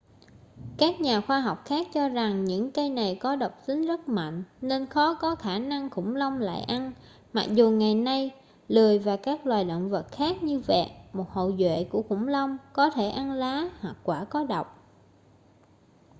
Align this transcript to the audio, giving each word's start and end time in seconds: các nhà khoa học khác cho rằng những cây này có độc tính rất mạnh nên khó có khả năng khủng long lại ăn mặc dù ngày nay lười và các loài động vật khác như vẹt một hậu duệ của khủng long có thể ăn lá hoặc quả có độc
các 0.77 1.01
nhà 1.01 1.21
khoa 1.21 1.39
học 1.41 1.61
khác 1.65 1.87
cho 1.93 2.09
rằng 2.09 2.45
những 2.45 2.71
cây 2.71 2.89
này 2.89 3.15
có 3.21 3.35
độc 3.35 3.51
tính 3.67 3.87
rất 3.87 4.09
mạnh 4.09 4.43
nên 4.61 4.85
khó 4.87 5.17
có 5.21 5.35
khả 5.35 5.59
năng 5.59 5.89
khủng 5.89 6.15
long 6.15 6.39
lại 6.39 6.61
ăn 6.63 6.91
mặc 7.33 7.45
dù 7.53 7.71
ngày 7.71 7.95
nay 7.95 8.31
lười 8.67 8.99
và 8.99 9.17
các 9.17 9.45
loài 9.45 9.63
động 9.63 9.89
vật 9.89 10.07
khác 10.11 10.43
như 10.43 10.59
vẹt 10.59 10.91
một 11.13 11.29
hậu 11.31 11.51
duệ 11.57 11.85
của 11.89 12.03
khủng 12.09 12.27
long 12.27 12.57
có 12.73 12.89
thể 12.89 13.07
ăn 13.09 13.31
lá 13.31 13.63
hoặc 13.79 13.97
quả 14.03 14.23
có 14.25 14.43
độc 14.43 14.85